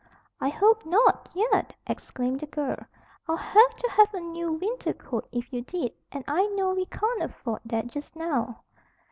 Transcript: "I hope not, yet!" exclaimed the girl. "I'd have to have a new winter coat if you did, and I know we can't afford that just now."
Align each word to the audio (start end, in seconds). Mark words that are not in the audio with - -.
"I 0.39 0.49
hope 0.49 0.83
not, 0.83 1.29
yet!" 1.31 1.75
exclaimed 1.85 2.39
the 2.39 2.47
girl. 2.47 2.79
"I'd 3.29 3.37
have 3.37 3.73
to 3.75 3.89
have 3.91 4.11
a 4.15 4.19
new 4.19 4.51
winter 4.53 4.93
coat 4.93 5.29
if 5.31 5.53
you 5.53 5.61
did, 5.61 5.93
and 6.11 6.23
I 6.27 6.47
know 6.47 6.71
we 6.73 6.87
can't 6.87 7.21
afford 7.21 7.61
that 7.65 7.85
just 7.85 8.15
now." 8.15 8.63